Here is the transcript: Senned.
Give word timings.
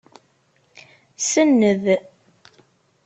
Senned. 1.29 1.85